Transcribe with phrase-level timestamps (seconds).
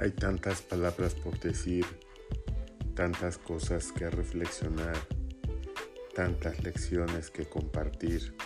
[0.00, 1.84] Hay tantas palabras por decir,
[2.94, 4.96] tantas cosas que reflexionar,
[6.14, 8.36] tantas lecciones que compartir,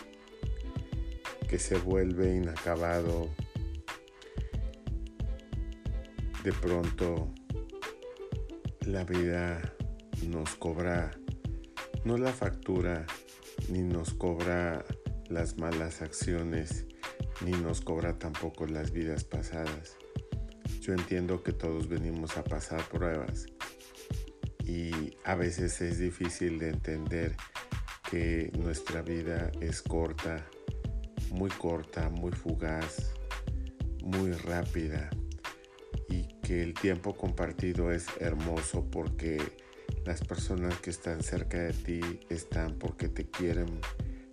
[1.50, 3.28] que se vuelve inacabado.
[6.42, 7.34] De pronto
[8.86, 9.60] la vida
[10.28, 11.10] nos cobra
[12.06, 13.04] no la factura,
[13.68, 14.86] ni nos cobra
[15.28, 16.86] las malas acciones,
[17.44, 19.98] ni nos cobra tampoco las vidas pasadas
[20.80, 23.46] yo entiendo que todos venimos a pasar pruebas
[24.64, 27.36] y a veces es difícil de entender
[28.10, 30.46] que nuestra vida es corta,
[31.30, 33.12] muy corta, muy fugaz,
[34.02, 35.10] muy rápida
[36.08, 39.38] y que el tiempo compartido es hermoso porque
[40.04, 43.80] las personas que están cerca de ti están porque te quieren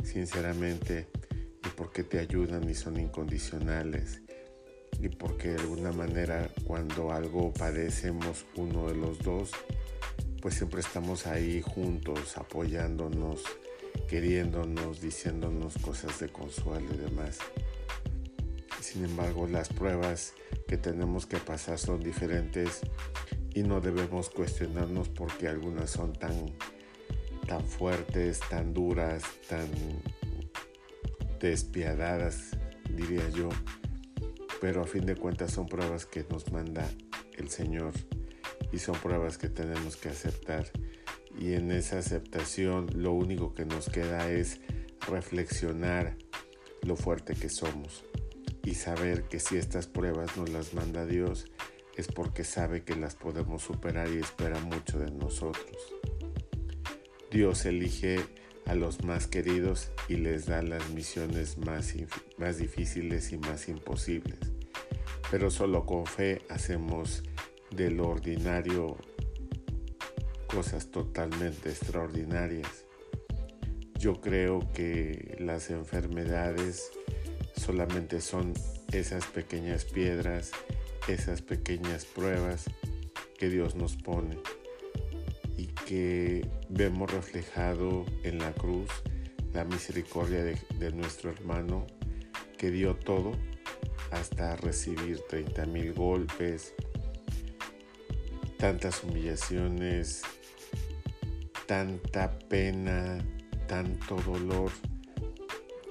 [0.03, 1.07] sinceramente
[1.65, 4.21] y porque te ayudan y son incondicionales
[5.01, 9.51] y porque de alguna manera cuando algo padecemos uno de los dos,
[10.41, 13.43] pues siempre estamos ahí juntos, apoyándonos,
[14.07, 17.39] queriéndonos, diciéndonos cosas de consuelo y demás.
[18.81, 20.33] Sin embargo, las pruebas
[20.67, 22.81] que tenemos que pasar son diferentes
[23.53, 26.53] y no debemos cuestionarnos porque algunas son tan,
[27.47, 29.67] tan fuertes, tan duras, tan
[31.39, 32.57] despiadadas,
[32.95, 33.49] diría yo
[34.61, 36.89] pero a fin de cuentas son pruebas que nos manda
[37.37, 37.93] el Señor
[38.71, 40.65] y son pruebas que tenemos que aceptar.
[41.39, 44.59] Y en esa aceptación lo único que nos queda es
[45.07, 46.17] reflexionar
[46.81, 48.03] lo fuerte que somos
[48.63, 51.45] y saber que si estas pruebas nos las manda Dios
[51.95, 55.93] es porque sabe que las podemos superar y espera mucho de nosotros.
[57.31, 58.19] Dios elige
[58.69, 61.95] a los más queridos y les da las misiones más,
[62.37, 64.37] más difíciles y más imposibles.
[65.31, 67.23] Pero solo con fe hacemos
[67.71, 68.95] de lo ordinario
[70.45, 72.85] cosas totalmente extraordinarias.
[73.95, 76.91] Yo creo que las enfermedades
[77.55, 78.53] solamente son
[78.91, 80.51] esas pequeñas piedras,
[81.07, 82.65] esas pequeñas pruebas
[83.39, 84.37] que Dios nos pone
[85.89, 88.89] que vemos reflejado en la cruz
[89.53, 91.87] la misericordia de, nuestro hermano
[92.59, 93.31] que dio todo
[94.11, 96.75] hasta recibir 30 mil golpes,
[98.59, 100.21] tantas humillaciones,
[101.65, 103.17] tanta pena,
[103.67, 104.69] tanto dolor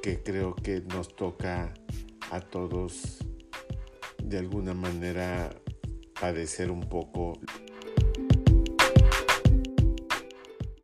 [0.01, 1.75] que creo que nos toca
[2.31, 3.19] a todos
[4.23, 5.51] de alguna manera
[6.21, 7.41] padecer un poco